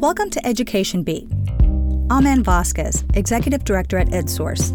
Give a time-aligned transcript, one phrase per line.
[0.00, 1.28] Welcome to Education Beat.
[2.08, 4.70] I'm Ann Vasquez, Executive Director at EdSource.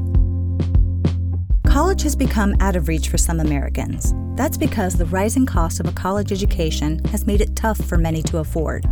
[1.66, 4.14] College has become out of reach for some Americans.
[4.36, 8.22] That's because the rising cost of a college education has made it tough for many
[8.24, 8.84] to afford.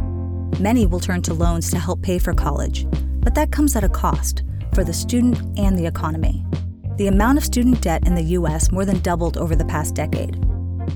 [0.57, 2.87] Many will turn to loans to help pay for college,
[3.19, 4.43] but that comes at a cost
[4.73, 6.45] for the student and the economy.
[6.95, 8.71] The amount of student debt in the U.S.
[8.71, 10.41] more than doubled over the past decade.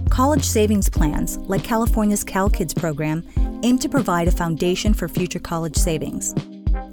[0.10, 3.22] College savings plans, like California's CalKIDS program,
[3.66, 6.36] aim to provide a foundation for future college savings.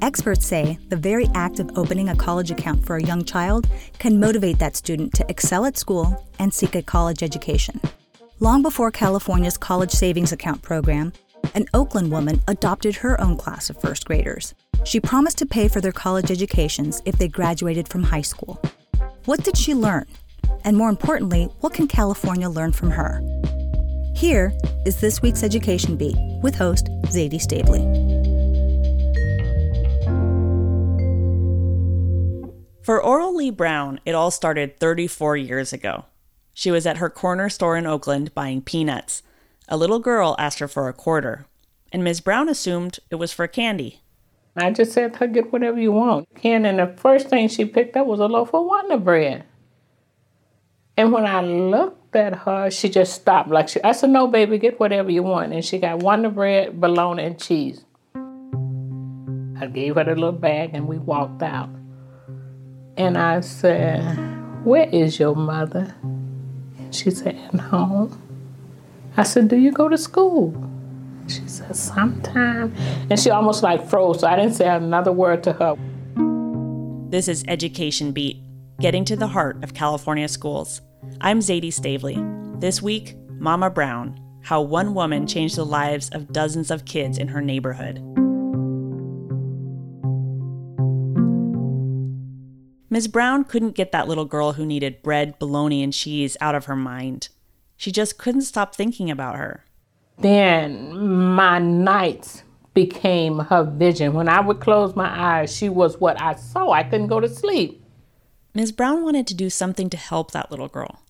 [0.00, 3.68] Experts say the very act of opening a college account for a young child
[3.98, 7.78] can motivate that student to excel at school and seek a college education.
[8.40, 11.12] Long before California's College Savings Account program,
[11.54, 14.54] an Oakland woman adopted her own class of first graders.
[14.84, 18.58] She promised to pay for their college educations if they graduated from high school.
[19.26, 20.06] What did she learn?
[20.64, 23.20] And more importantly, what can California learn from her?
[24.14, 24.52] Here
[24.86, 27.80] is this week's Education Beat with host Zaidee Stavely.
[32.82, 36.04] For Oral Lee Brown, it all started 34 years ago.
[36.52, 39.22] She was at her corner store in Oakland buying peanuts.
[39.68, 41.46] A little girl asked her for a quarter,
[41.92, 42.20] and Ms.
[42.20, 44.02] Brown assumed it was for candy.
[44.56, 46.28] I just said to her, get whatever you want.
[46.34, 49.44] Ken, and the first thing she picked up was a loaf of Wonder Bread.
[50.96, 53.48] And when I looked at her, she just stopped.
[53.48, 55.52] Like she, I said, no, baby, get whatever you want.
[55.52, 57.84] And she got Wonder Bread, bologna, and cheese.
[58.14, 61.70] I gave her the little bag, and we walked out.
[62.96, 64.00] And I said,
[64.64, 65.94] Where is your mother?
[66.90, 68.20] She said, At home.
[69.16, 70.52] I said, Do you go to school?
[71.28, 72.74] She said, Sometime.
[73.08, 75.76] And she almost like froze, so I didn't say another word to her.
[77.08, 78.38] This is Education Beat,
[78.80, 80.80] getting to the heart of California schools.
[81.20, 82.16] I'm Zaidee Stavely.
[82.60, 87.28] This week, Mama Brown, how one woman changed the lives of dozens of kids in
[87.28, 88.00] her neighborhood.
[92.90, 93.08] Ms.
[93.08, 96.76] Brown couldn't get that little girl who needed bread, bologna, and cheese out of her
[96.76, 97.30] mind.
[97.76, 99.64] She just couldn't stop thinking about her.
[100.18, 100.94] Then
[101.34, 102.42] my nights
[102.74, 104.12] became her vision.
[104.12, 106.70] When I would close my eyes, she was what I saw.
[106.70, 107.81] I couldn't go to sleep.
[108.54, 108.72] Ms.
[108.72, 111.02] Brown wanted to do something to help that little girl.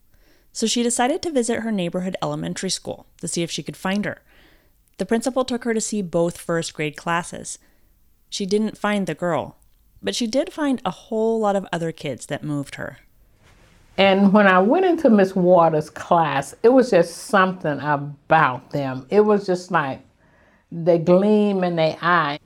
[0.52, 4.04] So she decided to visit her neighborhood elementary school to see if she could find
[4.04, 4.22] her.
[4.98, 7.58] The principal took her to see both first grade classes.
[8.28, 9.56] She didn't find the girl,
[10.02, 12.98] but she did find a whole lot of other kids that moved her.
[13.98, 19.06] And when I went into Miss Waters' class, it was just something about them.
[19.10, 20.00] It was just like
[20.70, 22.38] the gleam in their eye.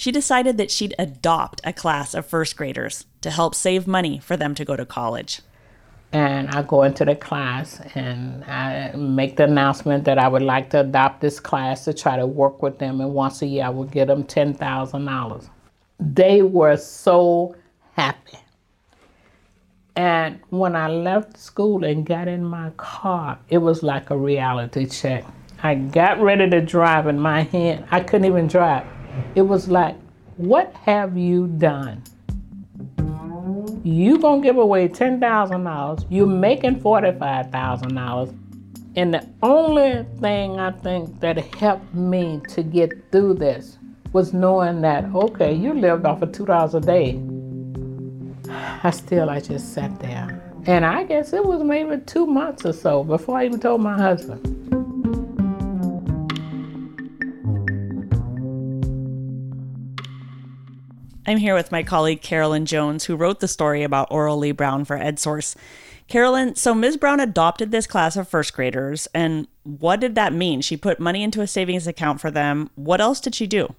[0.00, 4.34] She decided that she'd adopt a class of first graders to help save money for
[4.34, 5.42] them to go to college.
[6.10, 10.70] And I go into the class and I make the announcement that I would like
[10.70, 13.02] to adopt this class to try to work with them.
[13.02, 15.50] And once a year, I would give them $10,000
[16.00, 17.54] they were so
[17.92, 18.38] happy.
[19.96, 24.86] And when I left school and got in my car, it was like a reality
[24.86, 25.26] check.
[25.62, 27.84] I got ready to drive in my hand.
[27.90, 28.86] I couldn't even drive.
[29.34, 29.96] It was like,
[30.36, 32.02] what have you done?
[33.82, 36.04] You gonna give away ten thousand dollars.
[36.10, 38.30] You're making forty-five thousand dollars.
[38.96, 43.78] And the only thing I think that helped me to get through this
[44.12, 47.20] was knowing that, okay, you lived off of $2 a day.
[48.82, 50.42] I still, I just sat there.
[50.66, 53.96] And I guess it was maybe two months or so before I even told my
[53.96, 54.59] husband.
[61.30, 64.84] I'm here with my colleague Carolyn Jones, who wrote the story about Oral Lee Brown
[64.84, 65.54] for EdSource.
[66.08, 66.96] Carolyn, so Ms.
[66.96, 70.60] Brown adopted this class of first graders, and what did that mean?
[70.60, 72.68] She put money into a savings account for them.
[72.74, 73.76] What else did she do?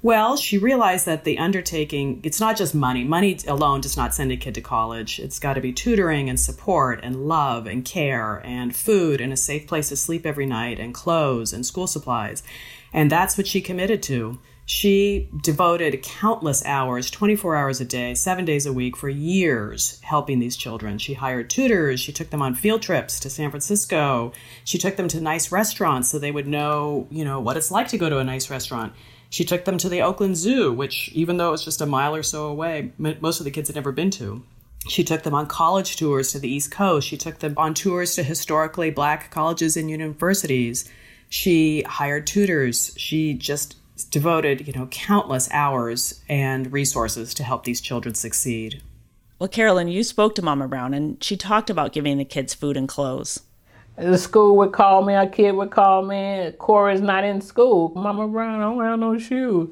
[0.00, 3.04] Well, she realized that the undertaking, it's not just money.
[3.04, 5.18] Money alone does not send a kid to college.
[5.18, 9.36] It's got to be tutoring and support and love and care and food and a
[9.36, 12.42] safe place to sleep every night and clothes and school supplies.
[12.90, 14.38] And that's what she committed to.
[14.68, 20.40] She devoted countless hours, 24 hours a day, seven days a week for years helping
[20.40, 20.98] these children.
[20.98, 22.00] She hired tutors.
[22.00, 24.30] She took them on field trips to San Francisco.
[24.64, 27.88] She took them to nice restaurants so they would know, you know, what it's like
[27.88, 28.92] to go to a nice restaurant.
[29.30, 32.14] She took them to the Oakland Zoo, which, even though it was just a mile
[32.14, 34.42] or so away, most of the kids had never been to.
[34.86, 37.08] She took them on college tours to the East Coast.
[37.08, 40.86] She took them on tours to historically black colleges and universities.
[41.30, 42.92] She hired tutors.
[42.98, 48.82] She just devoted, you know, countless hours and resources to help these children succeed.
[49.38, 52.76] Well, Carolyn, you spoke to Mama Brown and she talked about giving the kids food
[52.76, 53.40] and clothes.
[53.96, 57.92] The school would call me, a kid would call me, Corey's not in school.
[57.94, 59.70] Mama Brown, I don't have no shoes.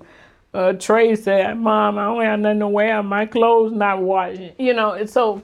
[0.52, 3.02] Uh, Trey said, Mom, I don't have nothing to wear.
[3.02, 4.40] My clothes not washed.
[4.58, 5.42] You know, and so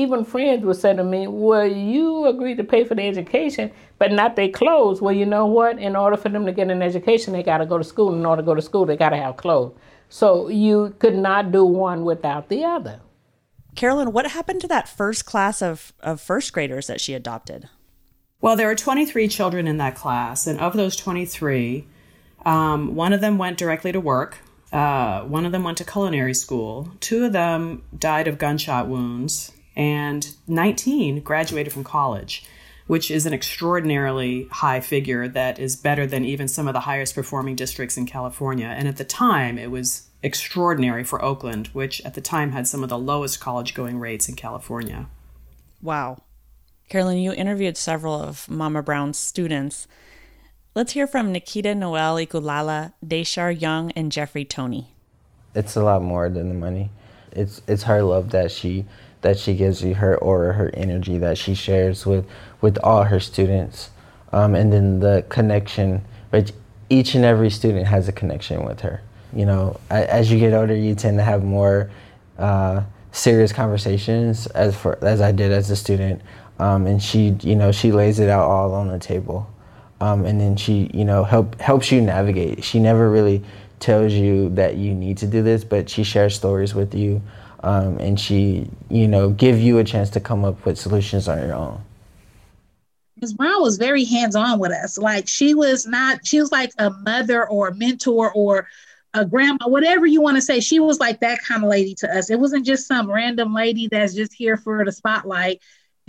[0.00, 4.12] even friends would say to me, Well, you agreed to pay for the education, but
[4.12, 5.00] not their clothes.
[5.00, 5.78] Well, you know what?
[5.78, 8.14] In order for them to get an education, they got to go to school.
[8.14, 9.74] In order to go to school, they got to have clothes.
[10.08, 13.00] So you could not do one without the other.
[13.76, 17.68] Carolyn, what happened to that first class of, of first graders that she adopted?
[18.40, 21.86] Well, there were 23 children in that class, and of those 23,
[22.44, 24.38] um, one of them went directly to work.
[24.72, 26.90] Uh, one of them went to culinary school.
[27.00, 32.44] Two of them died of gunshot wounds, and 19 graduated from college,
[32.86, 37.14] which is an extraordinarily high figure that is better than even some of the highest
[37.14, 38.66] performing districts in California.
[38.66, 42.82] And at the time, it was extraordinary for Oakland, which at the time had some
[42.82, 45.06] of the lowest college going rates in California.
[45.80, 46.22] Wow.
[46.88, 49.86] Carolyn, you interviewed several of Mama Brown's students.
[50.74, 54.94] Let's hear from Nikita Noel Ikulala, Deshar Young, and Jeffrey Tony.
[55.54, 56.90] It's a lot more than the money.
[57.32, 58.84] It's it's her love that she
[59.22, 62.26] that she gives you, her aura, her energy that she shares with
[62.60, 63.90] with all her students,
[64.32, 66.04] um, and then the connection.
[66.30, 66.52] But
[66.88, 69.02] each and every student has a connection with her.
[69.32, 71.90] You know, as you get older, you tend to have more
[72.38, 72.82] uh,
[73.12, 76.22] serious conversations, as for as I did as a student
[76.60, 79.50] um, and she you know she lays it out all on the table
[80.00, 83.42] um, and then she you know help helps you navigate she never really
[83.80, 87.22] tells you that you need to do this but she shares stories with you
[87.62, 91.38] um, and she you know give you a chance to come up with solutions on
[91.38, 91.80] your own
[93.20, 93.34] Ms.
[93.34, 94.96] Brown was very hands-on with us.
[94.96, 98.66] Like she was not, she was like a mother or a mentor or
[99.12, 100.58] a grandma, whatever you want to say.
[100.58, 102.30] She was like that kind of lady to us.
[102.30, 105.60] It wasn't just some random lady that's just here for the spotlight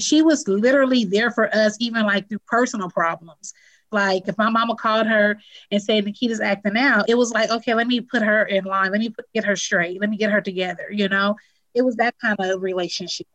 [0.02, 3.54] she was literally there for us, even like through personal problems.
[3.92, 5.38] Like if my mama called her
[5.72, 8.92] and said Nikita's acting out, it was like, okay, let me put her in line.
[8.92, 10.00] Let me put, get her straight.
[10.00, 10.86] Let me get her together.
[10.92, 11.36] You know,
[11.74, 13.28] it was that kind of relationship.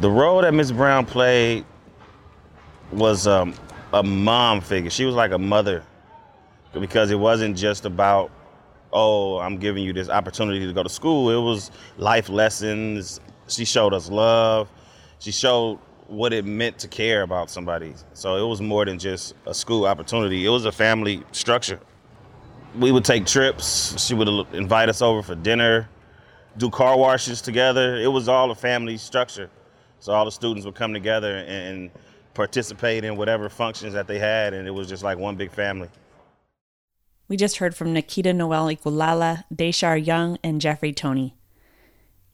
[0.00, 1.64] The role that Miss Brown played
[2.92, 3.54] was um,
[3.92, 4.90] a mom figure.
[4.90, 5.82] She was like a mother
[6.72, 8.30] because it wasn't just about,
[8.92, 11.30] oh, I'm giving you this opportunity to go to school.
[11.30, 13.20] It was life lessons.
[13.48, 14.68] She showed us love
[15.18, 17.94] she showed what it meant to care about somebody.
[18.14, 20.46] So it was more than just a school opportunity.
[20.46, 21.80] It was a family structure.
[22.78, 24.00] We would take trips.
[24.04, 25.88] She would invite us over for dinner,
[26.56, 27.96] do car washes together.
[27.96, 29.50] It was all a family structure.
[30.00, 31.90] So all the students would come together and
[32.34, 35.88] participate in whatever functions that they had, and it was just like one big family.
[37.28, 41.34] We just heard from Nikita Noel Ikulala, Deshar Young, and Jeffrey Tony.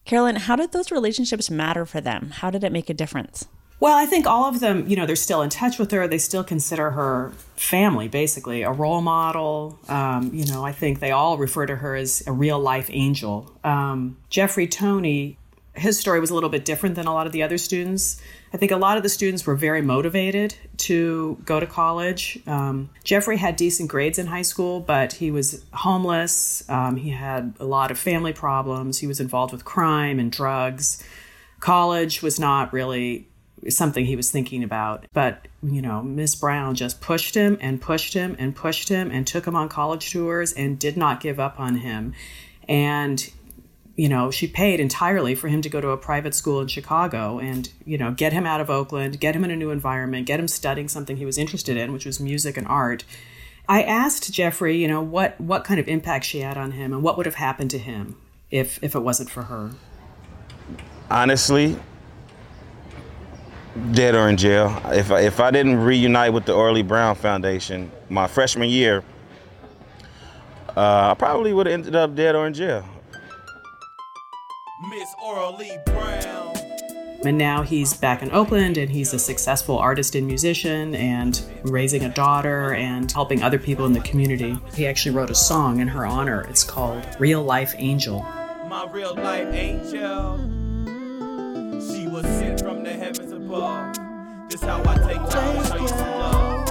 [0.04, 2.30] Carolyn, how did those relationships matter for them?
[2.30, 3.46] How did it make a difference?
[3.82, 6.06] Well, I think all of them, you know, they're still in touch with her.
[6.06, 9.76] They still consider her family, basically, a role model.
[9.88, 13.50] Um, you know, I think they all refer to her as a real life angel.
[13.64, 15.36] Um, Jeffrey Tony,
[15.74, 18.22] his story was a little bit different than a lot of the other students.
[18.52, 22.38] I think a lot of the students were very motivated to go to college.
[22.46, 26.62] Um, Jeffrey had decent grades in high school, but he was homeless.
[26.70, 29.00] Um, he had a lot of family problems.
[29.00, 31.02] He was involved with crime and drugs.
[31.58, 33.26] College was not really
[33.68, 35.06] something he was thinking about.
[35.12, 39.26] But, you know, Miss Brown just pushed him and pushed him and pushed him and
[39.26, 42.14] took him on college tours and did not give up on him.
[42.68, 43.30] And
[43.96, 47.38] you know, she paid entirely for him to go to a private school in Chicago
[47.38, 50.40] and, you know, get him out of Oakland, get him in a new environment, get
[50.40, 53.04] him studying something he was interested in, which was music and art.
[53.68, 57.02] I asked Jeffrey, you know, what what kind of impact she had on him and
[57.02, 58.16] what would have happened to him
[58.50, 59.72] if if it wasn't for her.
[61.10, 61.76] Honestly,
[63.92, 64.80] dead or in jail.
[64.86, 69.02] If I, if I didn't reunite with the Oral Lee Brown Foundation my freshman year,
[70.76, 72.86] uh, I probably would have ended up dead or in jail.
[74.90, 76.56] Miss Oral Lee Brown.
[77.24, 82.04] And now he's back in Oakland and he's a successful artist and musician and raising
[82.04, 84.58] a daughter and helping other people in the community.
[84.74, 86.40] He actually wrote a song in her honor.
[86.48, 88.26] It's called Real Life Angel.
[88.68, 90.38] My real life angel.
[93.54, 93.98] Above.
[94.48, 96.66] This how I take time to show you some love.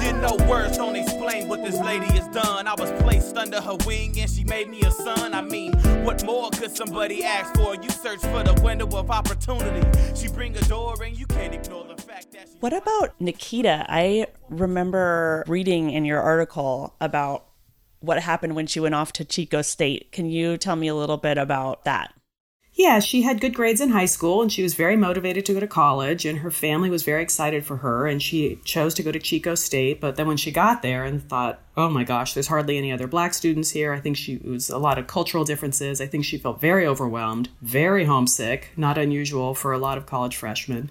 [0.00, 2.66] Didn't know words don't explain what this lady has done.
[2.66, 5.34] I was placed under her wing and she made me a son.
[5.34, 5.72] I mean,
[6.04, 7.74] what more could somebody ask for?
[7.76, 9.86] You search for the window of opportunity.
[10.14, 13.86] She bring a door and you can't ignore the fact that What about Nikita?
[13.88, 17.46] I remember reading in your article about
[18.00, 20.10] what happened when she went off to Chico State.
[20.10, 22.12] Can you tell me a little bit about that?
[22.74, 25.60] Yeah, she had good grades in high school and she was very motivated to go
[25.60, 29.12] to college and her family was very excited for her and she chose to go
[29.12, 32.46] to Chico State, but then when she got there and thought, "Oh my gosh, there's
[32.46, 36.00] hardly any other black students here." I think she was a lot of cultural differences.
[36.00, 40.36] I think she felt very overwhelmed, very homesick, not unusual for a lot of college
[40.36, 40.90] freshmen.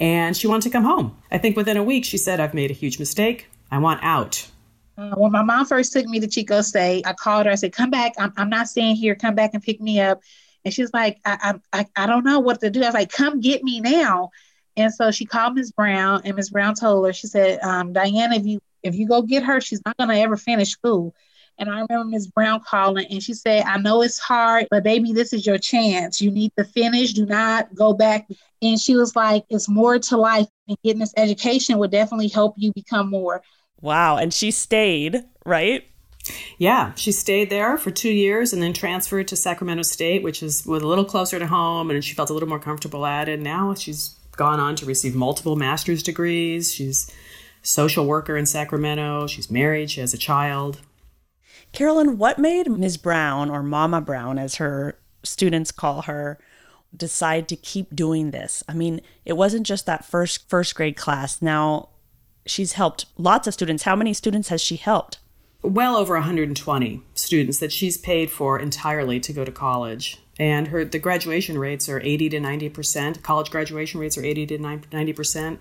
[0.00, 1.16] And she wanted to come home.
[1.30, 3.48] I think within a week she said, "I've made a huge mistake.
[3.70, 4.48] I want out."
[4.98, 7.52] Uh, when my mom first took me to Chico State, I called her.
[7.52, 8.12] I said, "Come back.
[8.18, 9.14] I'm, I'm not staying here.
[9.14, 10.20] Come back and pick me up."
[10.64, 12.82] And she was like, I, I, I don't know what to do.
[12.82, 14.30] I was like, come get me now.
[14.76, 15.72] And so she called Ms.
[15.72, 16.50] Brown, and Ms.
[16.50, 19.82] Brown told her, she said, um, Diana, if you if you go get her, she's
[19.84, 21.14] not gonna ever finish school.
[21.58, 22.28] And I remember Ms.
[22.28, 26.20] Brown calling, and she said, I know it's hard, but baby, this is your chance.
[26.20, 27.12] You need to finish.
[27.12, 28.26] Do not go back.
[28.62, 32.54] And she was like, it's more to life, and getting this education would definitely help
[32.56, 33.42] you become more.
[33.80, 34.16] Wow.
[34.16, 35.84] And she stayed, right?
[36.58, 40.64] Yeah, she stayed there for two years and then transferred to Sacramento State, which is
[40.64, 43.40] was a little closer to home, and she felt a little more comfortable at it.
[43.40, 46.72] Now she's gone on to receive multiple master's degrees.
[46.72, 47.10] She's
[47.62, 49.26] social worker in Sacramento.
[49.26, 49.90] She's married.
[49.90, 50.80] She has a child.
[51.72, 52.98] Carolyn, what made Ms.
[52.98, 56.38] Brown, or Mama Brown, as her students call her,
[56.94, 58.62] decide to keep doing this?
[58.68, 61.42] I mean, it wasn't just that first first grade class.
[61.42, 61.88] Now
[62.46, 63.84] she's helped lots of students.
[63.84, 65.18] How many students has she helped?
[65.62, 70.18] Well over 120 students that she's paid for entirely to go to college.
[70.38, 73.22] And her the graduation rates are 80 to 90 percent.
[73.22, 75.60] College graduation rates are 80 to 90 percent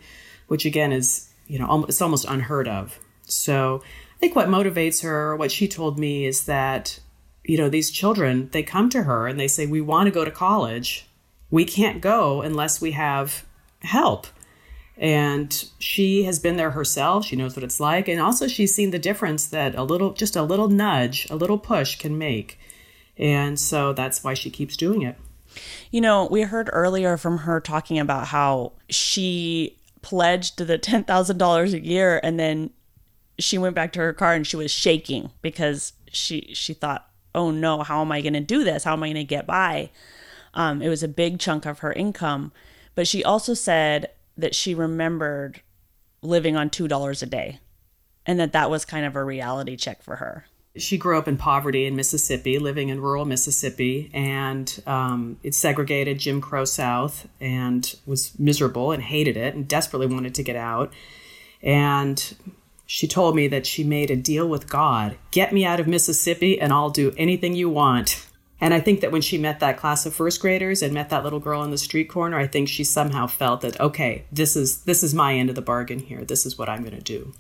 [0.52, 3.00] which again is you know it's almost unheard of.
[3.24, 3.82] So
[4.16, 7.00] i think what motivates her what she told me is that
[7.46, 10.26] you know these children they come to her and they say we want to go
[10.26, 11.08] to college.
[11.50, 13.46] We can't go unless we have
[13.82, 14.28] help
[15.02, 17.26] and she has been there herself.
[17.26, 18.08] She knows what it's like.
[18.08, 21.58] And also she's seen the difference that a little just a little nudge a little
[21.58, 22.60] push can make.
[23.18, 25.18] And so that's why she keeps doing it.
[25.90, 31.86] You know we heard earlier from her talking about how she pledged the $10,000 a
[31.86, 32.70] year and then
[33.40, 37.50] she went back to her car and she was shaking because she she thought oh
[37.50, 38.84] no how am i going to do this?
[38.84, 39.90] How am i going to get by?
[40.54, 42.52] Um, it was a big chunk of her income.
[42.94, 45.62] But she also said that she remembered
[46.22, 47.60] living on $2 a day
[48.26, 50.46] and that that was kind of a reality check for her.
[50.78, 56.18] She grew up in poverty in Mississippi, living in rural Mississippi, and um, it segregated
[56.18, 60.94] Jim Crow South and was miserable and hated it and desperately wanted to get out.
[61.62, 62.36] And
[62.86, 66.60] she told me that she made a deal with God get me out of Mississippi
[66.60, 68.26] and I'll do anything you want.
[68.62, 71.24] And I think that when she met that class of first graders and met that
[71.24, 74.84] little girl in the street corner, I think she somehow felt that okay, this is
[74.84, 76.24] this is my end of the bargain here.
[76.24, 77.34] This is what I'm going to do.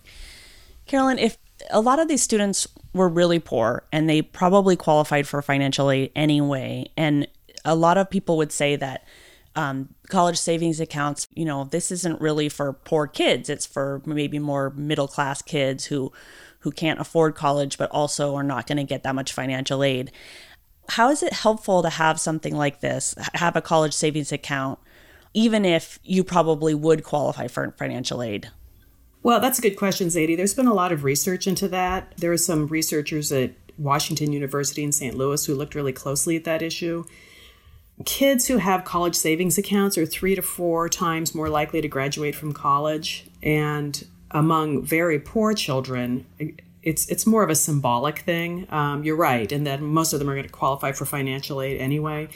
[0.87, 1.37] Carolyn, if
[1.69, 6.11] a lot of these students were really poor and they probably qualified for financial aid
[6.15, 7.27] anyway, and
[7.63, 9.05] a lot of people would say that
[9.55, 13.47] um, college savings accounts, you know, this isn't really for poor kids.
[13.47, 16.11] It's for maybe more middle class kids who
[16.61, 20.11] who can't afford college but also are not going to get that much financial aid
[20.91, 24.77] how is it helpful to have something like this, have a college savings account,
[25.33, 28.49] even if you probably would qualify for financial aid?
[29.23, 30.35] Well, that's a good question, Zaidee.
[30.35, 32.13] There's been a lot of research into that.
[32.17, 35.15] There are some researchers at Washington University in St.
[35.15, 37.05] Louis who looked really closely at that issue.
[38.03, 42.35] Kids who have college savings accounts are three to four times more likely to graduate
[42.35, 43.27] from college.
[43.41, 46.25] And among very poor children,
[46.83, 48.67] it's it's more of a symbolic thing.
[48.69, 51.79] Um, you're right, and that most of them are going to qualify for financial aid
[51.79, 52.29] anyway.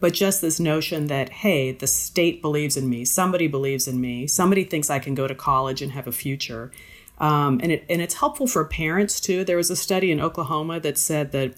[0.00, 4.26] But just this notion that hey, the state believes in me, somebody believes in me,
[4.26, 6.72] somebody thinks I can go to college and have a future,
[7.18, 9.44] um, and it and it's helpful for parents too.
[9.44, 11.54] There was a study in Oklahoma that said that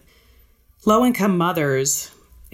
[0.84, 2.10] low income mothers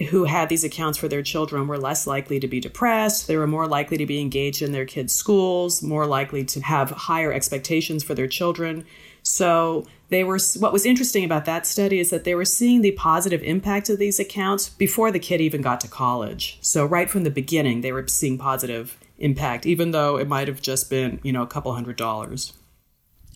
[0.09, 3.27] who had these accounts for their children were less likely to be depressed.
[3.27, 6.91] They were more likely to be engaged in their kids' schools, more likely to have
[6.91, 8.85] higher expectations for their children.
[9.23, 12.91] So they were what was interesting about that study is that they were seeing the
[12.91, 16.57] positive impact of these accounts before the kid even got to college.
[16.61, 20.61] So right from the beginning they were seeing positive impact even though it might have
[20.61, 22.53] just been, you know, a couple hundred dollars.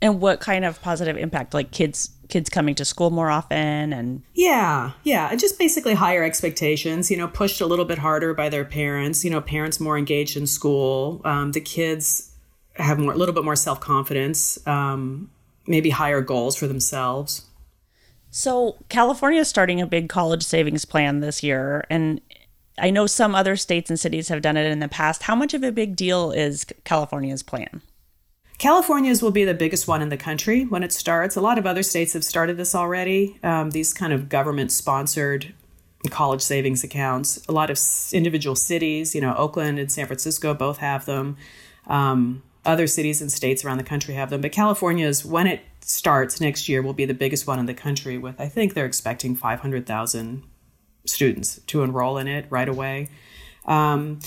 [0.01, 4.23] And what kind of positive impact like kids kids coming to school more often and
[4.33, 8.49] yeah yeah and just basically higher expectations you know pushed a little bit harder by
[8.49, 12.31] their parents you know parents more engaged in school um, the kids
[12.77, 15.29] have more a little bit more self-confidence um,
[15.67, 17.45] maybe higher goals for themselves.
[18.31, 22.19] So, California is starting a big college savings plan this year, and
[22.77, 25.23] I know some other states and cities have done it in the past.
[25.23, 27.81] How much of a big deal is California's plan?
[28.57, 31.35] California's will be the biggest one in the country when it starts.
[31.35, 33.37] A lot of other states have started this already.
[33.43, 35.53] Um, these kind of government sponsored
[36.09, 37.45] college savings accounts.
[37.47, 37.79] A lot of
[38.13, 41.37] individual cities, you know, Oakland and San Francisco both have them.
[41.87, 45.61] Um, other cities and states around the country have them, but California is when it
[45.81, 48.17] starts next year will be the biggest one in the country.
[48.17, 50.43] With I think they're expecting 500,000
[51.05, 53.09] students to enroll in it right away.
[53.65, 54.19] Um,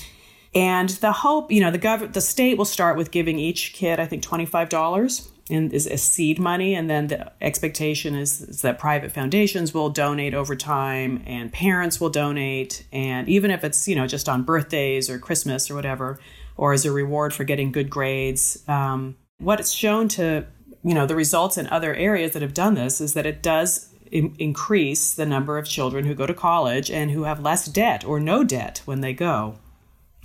[0.55, 3.99] and the hope, you know, the gov- the state will start with giving each kid,
[3.99, 8.41] I think, twenty five dollars and is a seed money, and then the expectation is,
[8.41, 13.63] is that private foundations will donate over time, and parents will donate, and even if
[13.63, 16.19] it's you know just on birthdays or Christmas or whatever,
[16.59, 20.45] or as a reward for getting good grades, um, what it's shown to
[20.83, 23.89] you know the results in other areas that have done this is that it does
[24.11, 28.03] in- increase the number of children who go to college and who have less debt
[28.03, 29.55] or no debt when they go,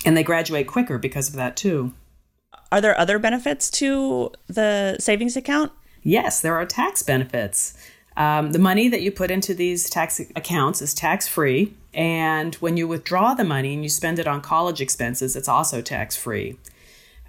[0.05, 1.95] and they graduate quicker because of that too.
[2.73, 5.71] Are there other benefits to the savings account?
[6.03, 7.79] Yes, there are tax benefits.
[8.17, 11.75] Um, the money that you put into these tax accounts is tax free.
[11.95, 15.81] And when you withdraw the money and you spend it on college expenses, it's also
[15.81, 16.59] tax free.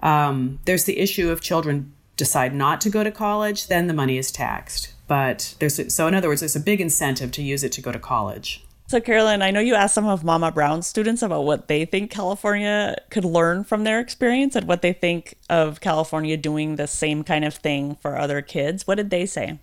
[0.01, 4.17] Um, there's the issue of children decide not to go to college, then the money
[4.17, 4.93] is taxed.
[5.07, 7.91] But there's so in other words, there's a big incentive to use it to go
[7.91, 8.63] to college.
[8.87, 12.11] So, Carolyn, I know you asked some of Mama Brown's students about what they think
[12.11, 17.23] California could learn from their experience and what they think of California doing the same
[17.23, 18.85] kind of thing for other kids.
[18.85, 19.57] What did they say?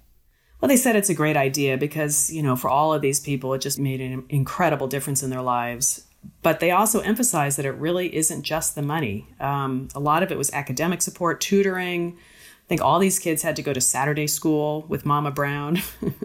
[0.63, 3.53] Well, they said it's a great idea because, you know, for all of these people,
[3.53, 6.07] it just made an incredible difference in their lives.
[6.41, 9.27] But they also emphasized that it really isn't just the money.
[9.41, 12.17] Um, a lot of it was academic support, tutoring,
[12.65, 15.83] I think all these kids had to go to Saturday school with Mama Brown,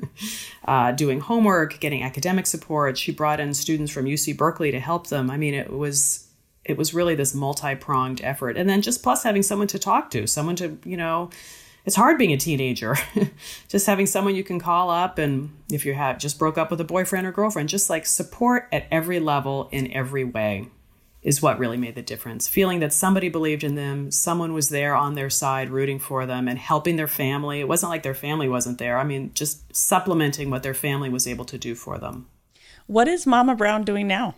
[0.65, 2.97] uh, doing homework, getting academic support.
[2.97, 5.31] She brought in students from UC Berkeley to help them.
[5.31, 6.27] I mean, it was
[6.63, 10.27] it was really this multi-pronged effort, and then just plus having someone to talk to,
[10.27, 11.31] someone to you know.
[11.87, 12.97] It's hard being a teenager.
[13.69, 16.81] just having someone you can call up, and if you have just broke up with
[16.81, 20.67] a boyfriend or girlfriend, just like support at every level in every way
[21.21, 22.45] is what really made the difference.
[22.45, 26.49] Feeling that somebody believed in them, someone was there on their side rooting for them
[26.49, 27.61] and helping their family.
[27.61, 28.97] It wasn't like their family wasn't there.
[28.97, 32.27] I mean, just supplementing what their family was able to do for them.
[32.87, 34.35] What is Mama Brown doing now?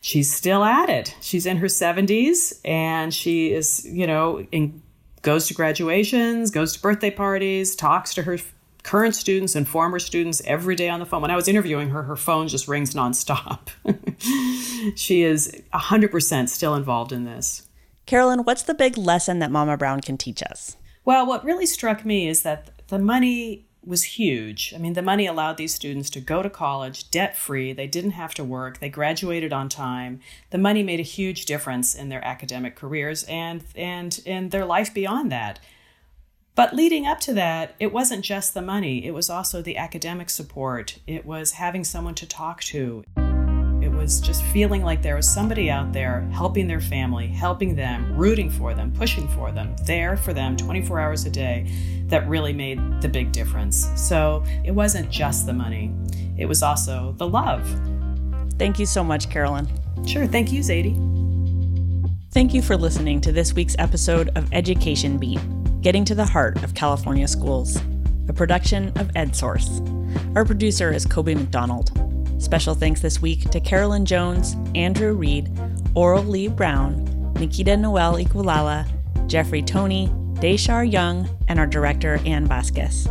[0.00, 1.14] She's still at it.
[1.20, 4.82] She's in her 70s and she is, you know, in,
[5.22, 8.38] goes to graduations, goes to birthday parties, talks to her
[8.82, 11.22] current students and former students every day on the phone.
[11.22, 13.68] When I was interviewing her, her phone just rings nonstop.
[14.96, 17.68] she is 100% still involved in this.
[18.06, 20.76] Carolyn, what's the big lesson that Mama Brown can teach us?
[21.04, 24.72] Well, what really struck me is that the money was huge.
[24.74, 27.72] I mean, the money allowed these students to go to college debt free.
[27.72, 28.78] They didn't have to work.
[28.78, 30.20] They graduated on time.
[30.50, 34.92] The money made a huge difference in their academic careers and and in their life
[34.92, 35.58] beyond that.
[36.54, 40.28] But leading up to that, it wasn't just the money, it was also the academic
[40.28, 40.98] support.
[41.06, 43.04] It was having someone to talk to.
[43.98, 48.48] Was just feeling like there was somebody out there helping their family, helping them, rooting
[48.48, 51.66] for them, pushing for them, there for them 24 hours a day
[52.06, 53.90] that really made the big difference.
[53.96, 55.92] So it wasn't just the money,
[56.38, 57.68] it was also the love.
[58.56, 59.68] Thank you so much, Carolyn.
[60.06, 60.26] Sure.
[60.26, 60.96] Thank you, Zaidee.
[62.30, 65.40] Thank you for listening to this week's episode of Education Beat.
[65.82, 67.76] Getting to the Heart of California Schools,
[68.28, 70.36] a production of EdSource.
[70.36, 72.07] Our producer is Kobe McDonald.
[72.38, 75.50] Special thanks this week to Carolyn Jones, Andrew Reed,
[75.94, 78.86] Oral Lee Brown, Nikita Noel Igualala,
[79.26, 83.08] Jeffrey Tony, Deshar Young, and our director, Ann Vasquez.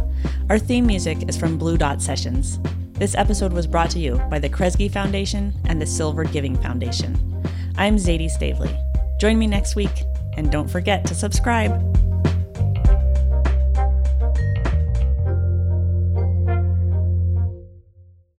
[0.50, 2.58] Our theme music is from Blue Dot Sessions.
[2.94, 7.44] This episode was brought to you by the Kresge Foundation and the Silver Giving Foundation.
[7.78, 8.74] I'm Zaidee Stavely.
[9.20, 10.04] Join me next week,
[10.38, 12.07] and don't forget to subscribe.